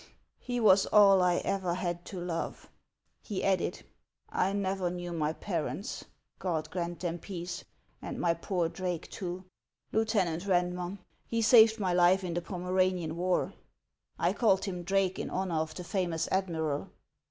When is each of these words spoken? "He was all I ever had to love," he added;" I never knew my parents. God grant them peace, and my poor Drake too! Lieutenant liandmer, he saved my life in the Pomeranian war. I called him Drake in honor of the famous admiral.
"He 0.49 0.59
was 0.59 0.87
all 0.87 1.21
I 1.21 1.35
ever 1.45 1.75
had 1.75 2.05
to 2.05 2.19
love," 2.19 2.71
he 3.21 3.43
added;" 3.43 3.83
I 4.29 4.51
never 4.51 4.89
knew 4.89 5.11
my 5.13 5.31
parents. 5.31 6.05
God 6.39 6.71
grant 6.71 7.01
them 7.01 7.19
peace, 7.19 7.65
and 8.01 8.19
my 8.19 8.33
poor 8.33 8.67
Drake 8.67 9.11
too! 9.11 9.45
Lieutenant 9.91 10.45
liandmer, 10.45 10.97
he 11.27 11.43
saved 11.43 11.79
my 11.79 11.93
life 11.93 12.23
in 12.23 12.33
the 12.33 12.41
Pomeranian 12.41 13.15
war. 13.15 13.53
I 14.17 14.33
called 14.33 14.65
him 14.65 14.81
Drake 14.81 15.19
in 15.19 15.29
honor 15.29 15.57
of 15.59 15.75
the 15.75 15.83
famous 15.83 16.27
admiral. 16.31 16.89